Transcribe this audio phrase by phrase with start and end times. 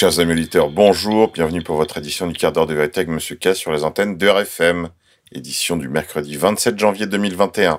[0.00, 3.36] Chers amis auditeurs, bonjour, bienvenue pour votre édition du quart d'heure de vérité avec Monsieur
[3.36, 4.88] K sur les antennes de RFM,
[5.30, 7.78] édition du mercredi 27 janvier 2021.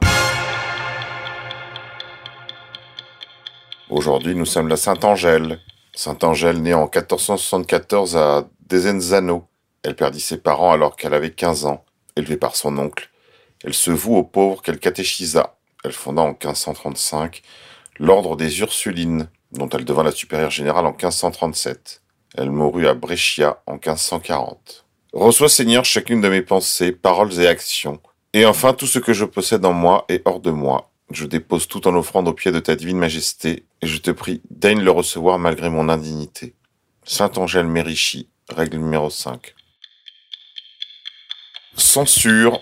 [3.90, 5.62] Aujourd'hui, nous sommes la Sainte-Angèle.
[5.96, 9.48] Sainte-Angèle, née en 1474 à Desenzano.
[9.82, 11.84] Elle perdit ses parents alors qu'elle avait 15 ans,
[12.16, 13.10] élevée par son oncle.
[13.64, 15.56] Elle se voue aux pauvres qu'elle catéchisa.
[15.84, 17.42] Elle fonda en 1535
[17.98, 22.01] l'ordre des Ursulines, dont elle devint la supérieure générale en 1537.
[22.38, 24.86] Elle mourut à Brescia en 1540.
[25.14, 28.00] Reçois Seigneur chacune de mes pensées, paroles et actions.
[28.34, 30.92] Et enfin tout ce que je possède en moi et hors de moi.
[31.12, 34.42] Je dépose tout en offrande au pied de ta divine majesté, et je te prie,
[34.50, 36.56] daigne le recevoir malgré mon indignité.
[37.04, 39.54] Saint Angèle Mérichi, règle numéro 5.
[41.76, 42.62] Censure.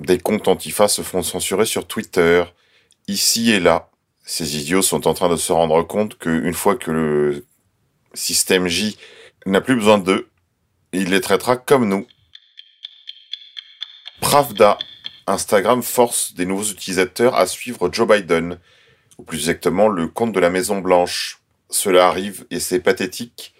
[0.00, 2.44] Des comptes antifa se font censurer sur Twitter,
[3.08, 3.90] ici et là.
[4.24, 7.46] Ces idiots sont en train de se rendre compte qu'une fois que le
[8.14, 8.96] Système J
[9.46, 10.28] n'a plus besoin d'eux.
[10.92, 12.06] Il les traitera comme nous.
[14.20, 14.78] Pravda.
[15.26, 18.58] Instagram force des nouveaux utilisateurs à suivre Joe Biden,
[19.18, 21.40] ou plus exactement le compte de la Maison Blanche.
[21.70, 23.54] Cela arrive et c'est pathétique,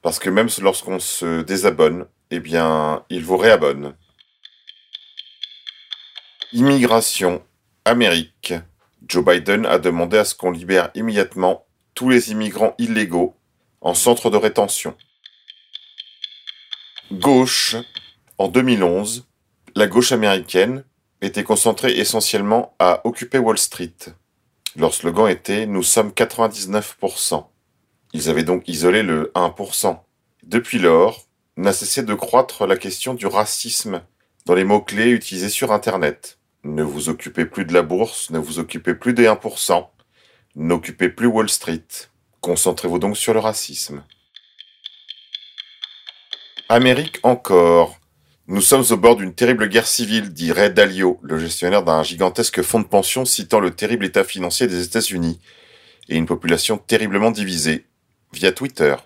[0.00, 3.94] parce que même lorsqu'on se désabonne, eh bien, il vous réabonne.
[6.52, 7.42] Immigration.
[7.84, 8.54] Amérique.
[9.06, 13.36] Joe Biden a demandé à ce qu'on libère immédiatement tous les immigrants illégaux
[13.82, 14.96] en centre de rétention.
[17.12, 17.76] Gauche,
[18.38, 19.26] en 2011,
[19.74, 20.84] la gauche américaine
[21.20, 23.94] était concentrée essentiellement à occuper Wall Street.
[24.76, 27.44] Leur slogan était Nous sommes 99%.
[28.14, 29.98] Ils avaient donc isolé le 1%.
[30.42, 34.02] Depuis lors, n'a cessé de croître la question du racisme
[34.46, 36.38] dans les mots-clés utilisés sur Internet.
[36.64, 39.86] Ne vous occupez plus de la bourse, ne vous occupez plus des 1%,
[40.56, 41.86] n'occupez plus Wall Street.
[42.42, 44.04] Concentrez-vous donc sur le racisme.
[46.68, 47.98] Amérique encore.
[48.48, 52.62] Nous sommes au bord d'une terrible guerre civile, dit Ray Dalio, le gestionnaire d'un gigantesque
[52.62, 55.40] fonds de pension citant le terrible état financier des États-Unis
[56.08, 57.86] et une population terriblement divisée,
[58.32, 58.96] via Twitter.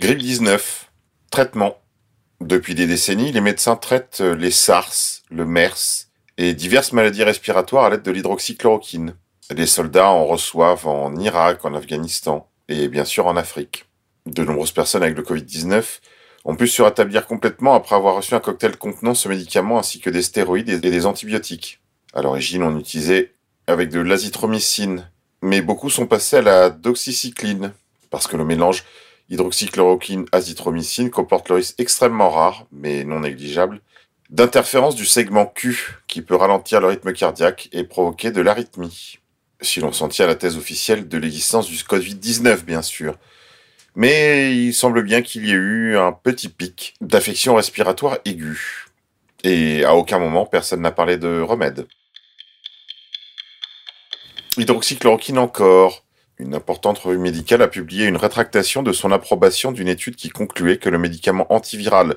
[0.00, 0.90] Grippe 19.
[1.30, 1.80] Traitement.
[2.40, 6.08] Depuis des décennies, les médecins traitent les SARS, le MERS
[6.38, 9.14] et diverses maladies respiratoires à l'aide de l'hydroxychloroquine.
[9.56, 13.86] Les soldats en reçoivent en Irak, en Afghanistan et bien sûr en Afrique.
[14.26, 16.00] De nombreuses personnes avec le Covid-19
[16.44, 20.10] ont pu se rétablir complètement après avoir reçu un cocktail contenant ce médicament ainsi que
[20.10, 21.80] des stéroïdes et des antibiotiques.
[22.12, 23.32] À l'origine, on utilisait
[23.66, 25.10] avec de l'azithromycine,
[25.40, 27.72] mais beaucoup sont passés à la doxycycline,
[28.10, 28.84] parce que le mélange
[29.30, 33.80] hydroxychloroquine-azithromycine comporte le risque extrêmement rare, mais non négligeable,
[34.28, 39.20] d'interférence du segment Q qui peut ralentir le rythme cardiaque et provoquer de l'arythmie
[39.60, 43.16] si l'on s'en tient à la thèse officielle de l'existence du Covid-19, bien sûr.
[43.96, 48.86] Mais il semble bien qu'il y ait eu un petit pic d'affection respiratoire aiguë.
[49.44, 51.86] Et à aucun moment, personne n'a parlé de remède.
[54.56, 56.04] Hydroxychloroquine encore.
[56.38, 60.78] Une importante revue médicale a publié une rétractation de son approbation d'une étude qui concluait
[60.78, 62.16] que le médicament antiviral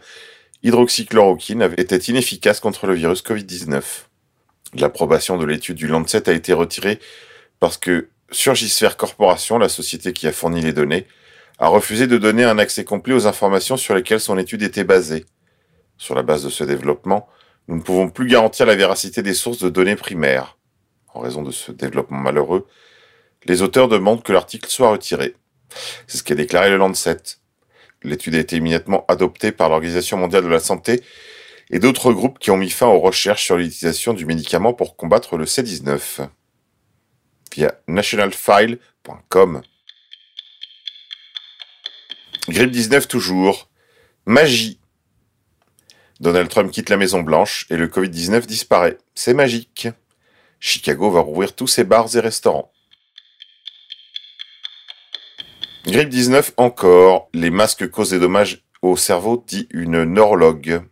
[0.61, 3.81] hydroxychloroquine était inefficace contre le virus Covid-19.
[4.75, 6.99] L'approbation de l'étude du Lancet a été retirée
[7.61, 11.05] parce que Surgisphere Corporation, la société qui a fourni les données,
[11.59, 15.25] a refusé de donner un accès complet aux informations sur lesquelles son étude était basée.
[15.97, 17.29] Sur la base de ce développement,
[17.67, 20.57] nous ne pouvons plus garantir la véracité des sources de données primaires.
[21.13, 22.65] En raison de ce développement malheureux,
[23.45, 25.35] les auteurs demandent que l'article soit retiré.
[26.07, 27.21] C'est ce qu'a déclaré le Lancet.
[28.01, 31.03] L'étude a été immédiatement adoptée par l'Organisation mondiale de la santé
[31.69, 35.37] et d'autres groupes qui ont mis fin aux recherches sur l'utilisation du médicament pour combattre
[35.37, 36.27] le C19
[37.55, 39.61] via nationalfile.com.
[42.49, 43.69] Grippe 19 toujours.
[44.25, 44.79] Magie.
[46.19, 48.97] Donald Trump quitte la Maison Blanche et le Covid-19 disparaît.
[49.15, 49.87] C'est magique.
[50.59, 52.71] Chicago va rouvrir tous ses bars et restaurants.
[55.85, 57.29] Grippe 19 encore.
[57.33, 60.83] Les masques causent des dommages au cerveau, dit une neurologue.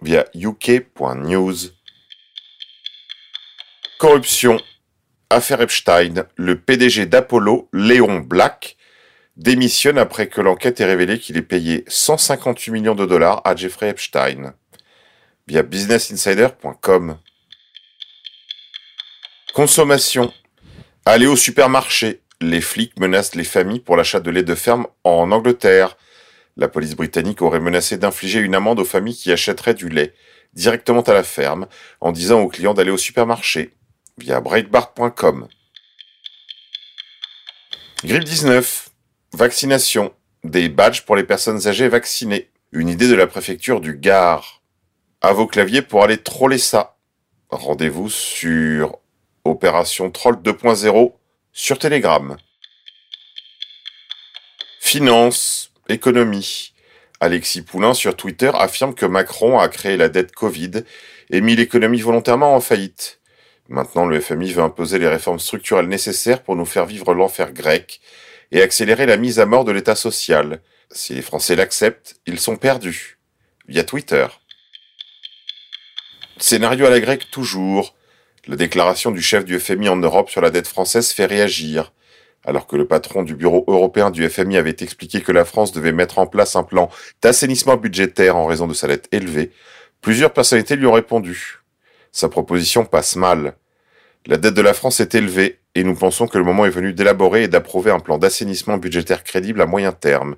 [0.00, 1.56] Via uk.news.
[3.98, 4.60] Corruption.
[5.28, 8.76] Affaire Epstein, le PDG d'Apollo, Léon Black,
[9.36, 13.88] démissionne après que l'enquête ait révélé qu'il ait payé 158 millions de dollars à Jeffrey
[13.88, 14.54] Epstein.
[15.48, 17.18] Via businessinsider.com.
[19.52, 20.32] Consommation.
[21.04, 22.20] Aller au supermarché.
[22.40, 25.96] Les flics menacent les familles pour l'achat de lait de ferme en Angleterre.
[26.56, 30.14] La police britannique aurait menacé d'infliger une amende aux familles qui achèteraient du lait
[30.52, 31.66] directement à la ferme
[32.00, 33.76] en disant aux clients d'aller au supermarché
[34.18, 35.48] via breitbart.com.
[38.04, 38.90] Grippe 19.
[39.32, 40.14] Vaccination.
[40.44, 42.50] Des badges pour les personnes âgées vaccinées.
[42.72, 44.62] Une idée de la préfecture du Gard.
[45.20, 46.96] À vos claviers pour aller troller ça.
[47.50, 48.98] Rendez-vous sur
[49.44, 51.12] Opération Troll 2.0
[51.52, 52.36] sur Telegram.
[54.80, 56.72] Finance, économie.
[57.20, 60.84] Alexis Poulain sur Twitter affirme que Macron a créé la dette Covid
[61.30, 63.20] et mis l'économie volontairement en faillite.
[63.68, 68.00] Maintenant, le FMI veut imposer les réformes structurelles nécessaires pour nous faire vivre l'enfer grec
[68.52, 70.60] et accélérer la mise à mort de l'État social.
[70.90, 73.18] Si les Français l'acceptent, ils sont perdus.
[73.66, 74.26] Via Twitter.
[76.38, 77.96] Scénario à la grecque toujours.
[78.46, 81.92] La déclaration du chef du FMI en Europe sur la dette française fait réagir.
[82.44, 85.90] Alors que le patron du bureau européen du FMI avait expliqué que la France devait
[85.90, 86.88] mettre en place un plan
[87.20, 89.50] d'assainissement budgétaire en raison de sa dette élevée,
[90.00, 91.58] plusieurs personnalités lui ont répondu.
[92.16, 93.56] Sa proposition passe mal.
[94.24, 96.94] La dette de la France est élevée et nous pensons que le moment est venu
[96.94, 100.36] d'élaborer et d'approuver un plan d'assainissement budgétaire crédible à moyen terme.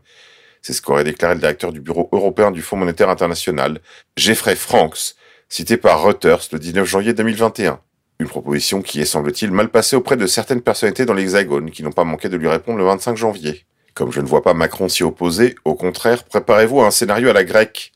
[0.60, 3.80] C'est ce qu'aurait déclaré le directeur du Bureau européen du Fonds monétaire international,
[4.16, 5.14] Jeffrey Franks,
[5.48, 7.78] cité par Reuters le 19 janvier 2021.
[8.18, 11.92] Une proposition qui est, semble-t-il, mal passée auprès de certaines personnalités dans l'Hexagone qui n'ont
[11.92, 13.66] pas manqué de lui répondre le 25 janvier.
[13.94, 17.34] Comme je ne vois pas Macron s'y opposer, au contraire, préparez-vous à un scénario à
[17.34, 17.92] la grecque.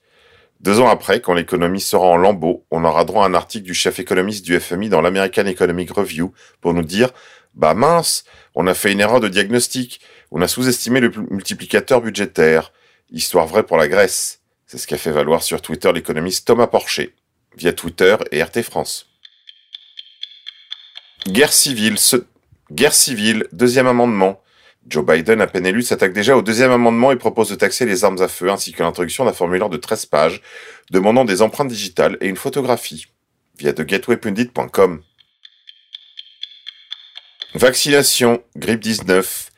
[0.62, 3.75] Deux ans après, quand l'économie sera en lambeaux, on aura droit à un article du
[3.75, 7.11] chef économiste du FMI dans l'American Economic Review pour nous dire
[7.55, 8.25] Bah mince,
[8.55, 10.00] on a fait une erreur de diagnostic,
[10.31, 12.73] on a sous-estimé le multiplicateur budgétaire.
[13.11, 14.41] Histoire vraie pour la Grèce.
[14.67, 17.12] C'est ce qu'a fait valoir sur Twitter l'économiste Thomas Porcher,
[17.56, 19.08] via Twitter et RT France.
[21.26, 21.97] Guerre civile,
[22.70, 24.41] guerre civile, deuxième amendement.
[24.88, 28.05] Joe Biden, à peine élu, s'attaque déjà au deuxième amendement et propose de taxer les
[28.05, 30.43] armes à feu ainsi que l'introduction d'un formulaire de 13 pages
[30.90, 33.06] demandant des empreintes digitales et une photographie
[33.58, 35.02] via thegatewaypundit.com.
[37.55, 39.50] Vaccination, grippe 19.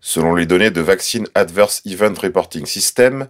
[0.00, 3.28] Selon les données de Vaccine Adverse Event Reporting System,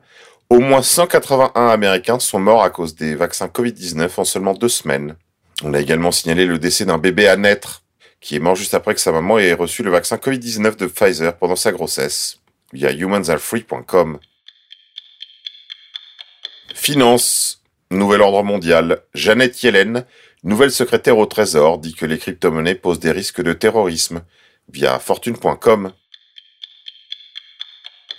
[0.48, 5.16] au moins 181 Américains sont morts à cause des vaccins Covid-19 en seulement deux semaines.
[5.62, 7.82] On a également signalé le décès d'un bébé à naître,
[8.26, 11.36] qui est mort juste après que sa maman ait reçu le vaccin Covid-19 de Pfizer
[11.38, 12.40] pendant sa grossesse,
[12.72, 14.18] via humansarefree.com.
[16.74, 17.62] Finance,
[17.92, 19.04] nouvel ordre mondial.
[19.14, 20.04] Jeannette Yellen,
[20.42, 24.24] nouvelle secrétaire au Trésor, dit que les crypto-monnaies posent des risques de terrorisme,
[24.72, 25.92] via fortune.com.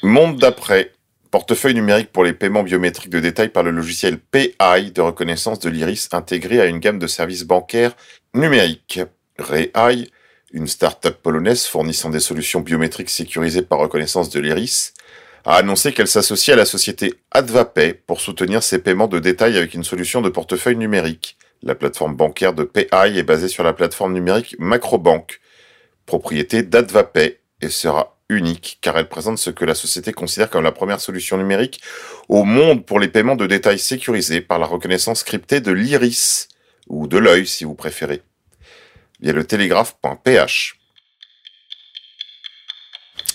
[0.03, 0.93] Monde d'après.
[1.31, 5.69] Portefeuille numérique pour les paiements biométriques de détail par le logiciel PAI de reconnaissance de
[5.69, 7.97] l'iris intégré à une gamme de services bancaires
[8.33, 9.01] numériques.
[9.39, 10.09] REAI,
[10.53, 14.93] une start-up polonaise fournissant des solutions biométriques sécurisées par reconnaissance de l'iris,
[15.45, 19.73] a annoncé qu'elle s'associe à la société AdvaPay pour soutenir ses paiements de détail avec
[19.73, 21.37] une solution de portefeuille numérique.
[21.63, 25.39] La plateforme bancaire de PAI est basée sur la plateforme numérique Macrobank,
[26.05, 30.71] propriété d'AdvaPay, et sera unique car elle présente ce que la société considère comme la
[30.71, 31.81] première solution numérique
[32.29, 36.49] au monde pour les paiements de détails sécurisés par la reconnaissance cryptée de l'iris,
[36.87, 38.21] ou de l'œil si vous préférez,
[39.19, 40.75] via le télégraphe.ph.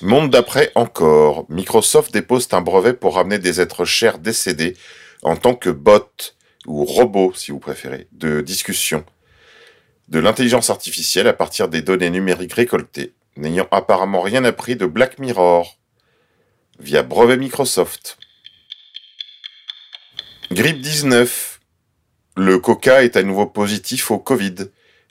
[0.02, 4.76] Monde d'après encore, Microsoft dépose un brevet pour ramener des êtres chers décédés
[5.22, 6.34] en tant que bot,
[6.66, 9.04] ou robot si vous préférez, de discussion,
[10.08, 15.18] de l'intelligence artificielle à partir des données numériques récoltées n'ayant apparemment rien appris de Black
[15.18, 15.78] Mirror,
[16.78, 18.18] via brevet Microsoft.
[20.50, 21.60] Grippe 19.
[22.36, 24.56] Le coca est à nouveau positif au Covid.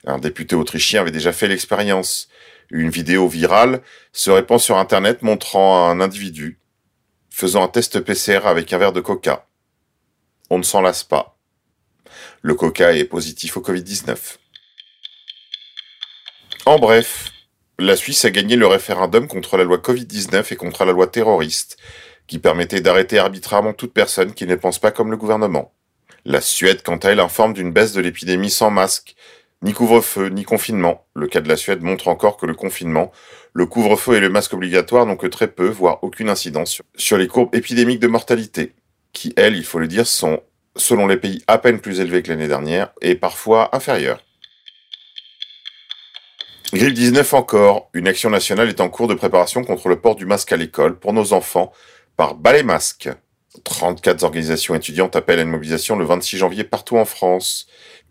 [0.06, 2.28] Un député autrichien avait déjà fait l'expérience.
[2.70, 3.82] Une vidéo virale
[4.12, 6.58] se répand sur Internet montrant un individu
[7.32, 9.46] faisant un test PCR avec un verre de coca.
[10.50, 11.38] On ne s'en lasse pas.
[12.42, 14.36] Le coca est positif au Covid-19.
[16.66, 17.32] En bref,
[17.78, 21.78] la Suisse a gagné le référendum contre la loi Covid-19 et contre la loi terroriste,
[22.26, 25.72] qui permettait d'arrêter arbitrairement toute personne qui ne pense pas comme le gouvernement.
[26.24, 29.16] La Suède, quant à elle, informe d'une baisse de l'épidémie sans masque,
[29.62, 31.06] ni couvre-feu, ni confinement.
[31.14, 33.12] Le cas de la Suède montre encore que le confinement,
[33.52, 37.28] le couvre-feu et le masque obligatoire n'ont que très peu, voire aucune incidence sur les
[37.28, 38.72] courbes épidémiques de mortalité,
[39.12, 40.40] qui, elles, il faut le dire, sont,
[40.76, 44.20] selon les pays, à peine plus élevées que l'année dernière et parfois inférieures.
[46.72, 47.90] Grippe 19 encore.
[47.92, 50.98] Une action nationale est en cours de préparation contre le port du masque à l'école
[50.98, 51.70] pour nos enfants
[52.16, 53.10] par Balai Masque.
[53.64, 57.66] 34 organisations étudiantes appellent à une mobilisation le 26 janvier partout en France.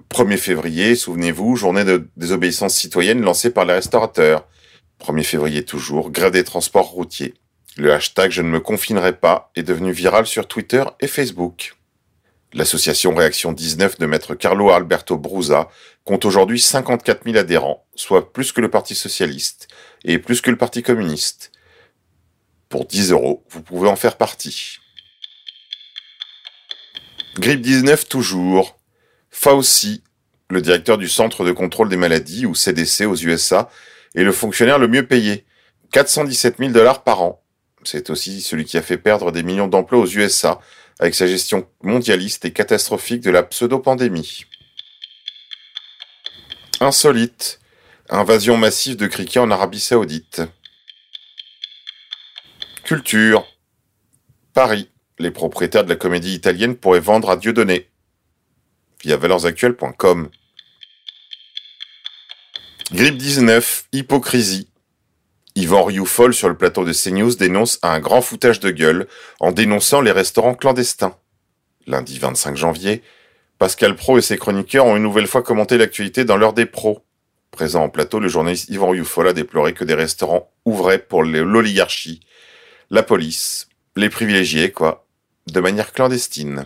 [0.10, 4.48] 1er février, souvenez-vous, journée de désobéissance citoyenne lancée par les restaurateurs.
[5.02, 7.34] 1er février toujours, grève des transports routiers.
[7.78, 11.76] Le hashtag Je ne me confinerai pas est devenu viral sur Twitter et Facebook.
[12.54, 15.70] L'association Réaction 19 de maître Carlo Alberto Brusa
[16.04, 19.70] compte aujourd'hui 54 000 adhérents, soit plus que le Parti socialiste
[20.04, 21.52] et plus que le Parti communiste.
[22.68, 24.80] Pour 10 euros, vous pouvez en faire partie.
[27.36, 28.78] Grippe 19 toujours.
[29.32, 30.04] Fauci,
[30.50, 33.70] le directeur du Centre de contrôle des maladies, ou CDC aux USA,
[34.14, 35.46] est le fonctionnaire le mieux payé.
[35.92, 37.42] 417 000 dollars par an.
[37.84, 40.60] C'est aussi celui qui a fait perdre des millions d'emplois aux USA
[41.00, 44.46] avec sa gestion mondialiste et catastrophique de la pseudo-pandémie.
[46.80, 47.60] Insolite.
[48.10, 50.42] Invasion massive de criquets en Arabie Saoudite.
[52.84, 53.48] Culture.
[54.54, 54.90] Paris.
[55.18, 57.91] Les propriétaires de la comédie italienne pourraient vendre à Dieudonné.
[59.04, 60.30] Via valersactuelles.com.
[62.92, 63.86] Grippe 19.
[63.94, 64.68] Hypocrisie.
[65.56, 69.08] Yvan Rioufol sur le plateau de CNews dénonce un grand foutage de gueule
[69.40, 71.16] en dénonçant les restaurants clandestins.
[71.88, 73.02] Lundi 25 janvier,
[73.58, 77.04] Pascal Pro et ses chroniqueurs ont une nouvelle fois commenté l'actualité dans l'heure des pros.
[77.52, 82.22] Présent en plateau, le journaliste Yvan Rioufol a déploré que des restaurants ouvraient pour l'oligarchie,
[82.90, 85.06] la police, les privilégiés, quoi,
[85.48, 86.66] de manière clandestine.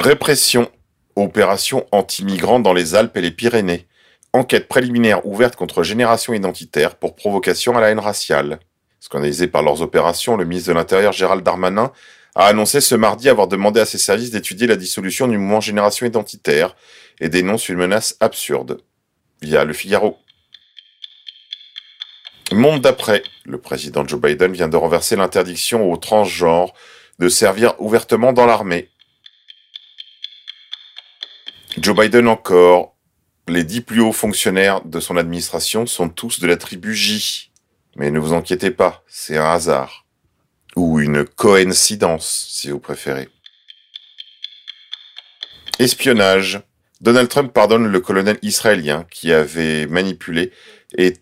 [0.00, 0.70] Répression.
[1.14, 3.86] Opération anti-migrants dans les Alpes et les Pyrénées.
[4.32, 8.60] Enquête préliminaire ouverte contre Génération Identitaire pour provocation à la haine raciale.
[8.98, 11.92] Scandalisé par leurs opérations, le ministre de l'Intérieur Gérald Darmanin
[12.34, 16.06] a annoncé ce mardi avoir demandé à ses services d'étudier la dissolution du mouvement Génération
[16.06, 16.76] Identitaire
[17.20, 18.80] et dénonce une menace absurde.
[19.42, 20.16] Via Le Figaro.
[22.52, 23.22] Monde d'après.
[23.44, 26.72] Le président Joe Biden vient de renverser l'interdiction aux transgenres
[27.18, 28.88] de servir ouvertement dans l'armée.
[31.78, 32.96] Joe Biden encore.
[33.48, 37.50] Les dix plus hauts fonctionnaires de son administration sont tous de la tribu J.
[37.96, 40.06] Mais ne vous inquiétez pas, c'est un hasard.
[40.76, 43.28] Ou une coïncidence, si vous préférez.
[45.78, 46.60] Espionnage.
[47.00, 50.52] Donald Trump pardonne le colonel israélien qui avait manipulé
[50.98, 51.14] et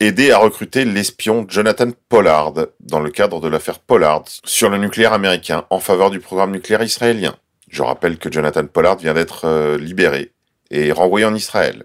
[0.00, 5.12] aidé à recruter l'espion Jonathan Pollard dans le cadre de l'affaire Pollard sur le nucléaire
[5.12, 7.36] américain en faveur du programme nucléaire israélien.
[7.70, 10.32] Je rappelle que Jonathan Pollard vient d'être euh, libéré
[10.70, 11.84] et renvoyé en Israël,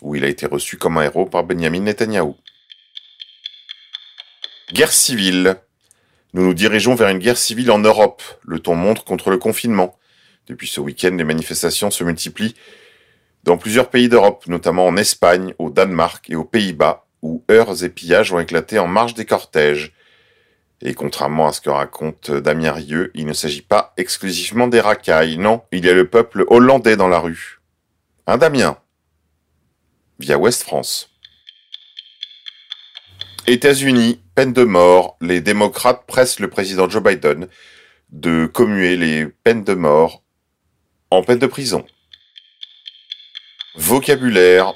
[0.00, 2.36] où il a été reçu comme un héros par Benjamin Netanyahou.
[4.72, 5.56] Guerre civile.
[6.34, 8.22] Nous nous dirigeons vers une guerre civile en Europe.
[8.46, 9.98] Le ton montre contre le confinement.
[10.46, 12.54] Depuis ce week-end, les manifestations se multiplient
[13.42, 17.88] dans plusieurs pays d'Europe, notamment en Espagne, au Danemark et aux Pays-Bas, où heurts et
[17.88, 19.92] pillages ont éclaté en marge des cortèges.
[20.80, 25.36] Et contrairement à ce que raconte Damien Rieu, il ne s'agit pas exclusivement des racailles,
[25.36, 27.60] non, il y a le peuple hollandais dans la rue.
[28.26, 28.78] Un Damien?
[30.20, 31.10] Via Ouest France.
[33.46, 35.16] États-Unis, peine de mort.
[35.20, 37.48] Les démocrates pressent le président Joe Biden
[38.10, 40.22] de commuer les peines de mort
[41.10, 41.84] en peine de prison.
[43.74, 44.74] Vocabulaire.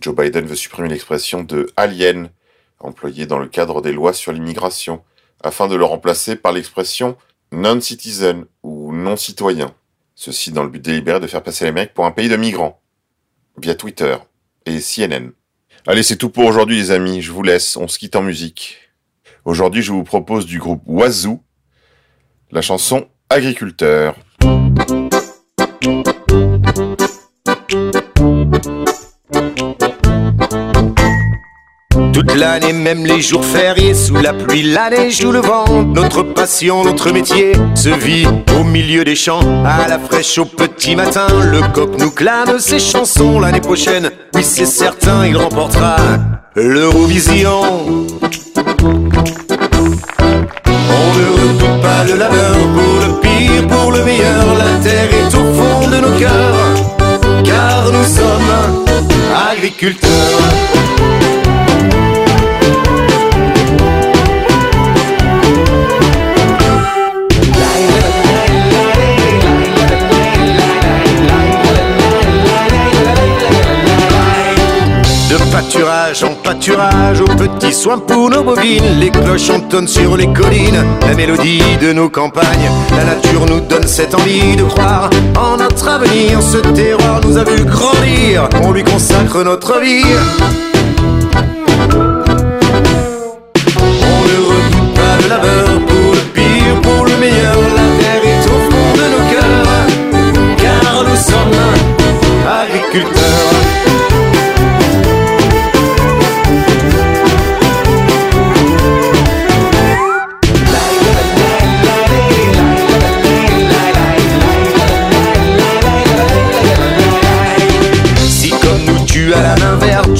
[0.00, 2.30] Joe Biden veut supprimer l'expression de alien
[2.78, 5.02] employée dans le cadre des lois sur l'immigration
[5.42, 7.16] afin de le remplacer par l'expression
[7.52, 9.74] non-citizen ou non-citoyen.
[10.14, 12.80] Ceci dans le but délibéré de faire passer les mecs pour un pays de migrants.
[13.58, 14.16] Via Twitter
[14.64, 15.30] et CNN.
[15.86, 17.22] Allez, c'est tout pour aujourd'hui les amis.
[17.22, 17.76] Je vous laisse.
[17.76, 18.78] On se quitte en musique.
[19.44, 21.40] Aujourd'hui, je vous propose du groupe Wazoo
[22.50, 24.16] la chanson Agriculteur.
[32.16, 36.82] Toute l'année, même les jours fériés, sous la pluie, la neige le vent, notre passion,
[36.82, 38.26] notre métier se vit
[38.58, 41.26] au milieu des champs, à la fraîche au petit matin.
[41.44, 44.10] Le coq nous clame ses chansons l'année prochaine.
[44.34, 45.96] Oui, c'est certain, il remportera
[46.54, 47.60] l'Eurovision.
[47.84, 48.94] On
[51.18, 51.95] ne pas
[76.66, 78.98] pâturage aux petits pour nos bovines.
[78.98, 82.70] Les cloches entonnent sur les collines, la mélodie de nos campagnes.
[82.90, 86.42] La nature nous donne cette envie de croire en notre avenir.
[86.42, 90.75] Ce terroir nous a vu grandir, on lui consacre notre vie.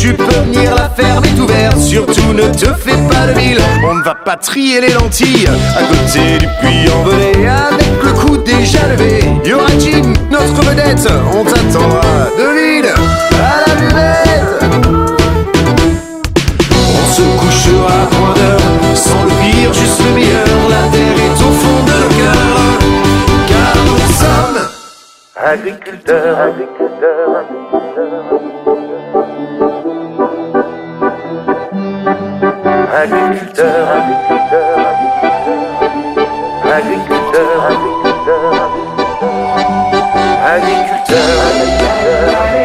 [0.06, 3.96] Tu peux venir, la ferme est ouverte Surtout ne te fais pas de mille, on
[3.96, 8.86] ne va pas trier les lentilles à côté du puits envolé avec le coup déjà
[8.86, 9.24] levé.
[9.44, 12.94] Y'aura Jim, notre vedette, on t'attendra de l'île
[13.34, 14.62] à la buvette.
[16.70, 18.60] On se couchera à point d'heure,
[18.94, 20.68] sans le pire, juste le meilleur.
[20.70, 22.78] La terre est au fond de nos cœurs,
[23.48, 24.60] car nous sommes
[25.34, 29.25] agriculteurs, agriculteurs, agriculteurs,
[32.92, 34.78] agriculteur, agriculteur,
[36.74, 38.52] agriculteur, agriculteur,
[40.44, 41.26] agriculteur,
[41.64, 42.55] agriculteur.